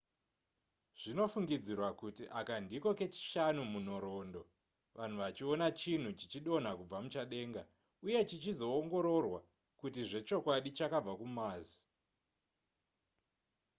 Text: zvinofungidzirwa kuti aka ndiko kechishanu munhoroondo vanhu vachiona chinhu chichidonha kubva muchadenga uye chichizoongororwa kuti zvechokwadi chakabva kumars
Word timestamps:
zvinofungidzirwa 1.01 1.89
kuti 2.01 2.23
aka 2.39 2.55
ndiko 2.65 2.89
kechishanu 2.99 3.61
munhoroondo 3.71 4.41
vanhu 4.97 5.15
vachiona 5.23 5.67
chinhu 5.79 6.09
chichidonha 6.19 6.71
kubva 6.79 6.97
muchadenga 7.03 7.61
uye 8.05 8.19
chichizoongororwa 8.29 9.39
kuti 9.79 9.99
zvechokwadi 10.09 10.69
chakabva 10.77 11.13
kumars 11.21 11.69